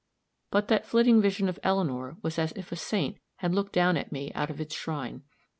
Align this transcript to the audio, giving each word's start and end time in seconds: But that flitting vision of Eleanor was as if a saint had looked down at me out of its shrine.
But 0.49 0.67
that 0.67 0.87
flitting 0.87 1.21
vision 1.21 1.47
of 1.47 1.59
Eleanor 1.61 2.17
was 2.23 2.39
as 2.39 2.53
if 2.53 2.71
a 2.71 2.75
saint 2.75 3.19
had 3.35 3.53
looked 3.53 3.73
down 3.73 3.97
at 3.97 4.11
me 4.11 4.31
out 4.33 4.49
of 4.49 4.59
its 4.59 4.73
shrine. 4.73 5.21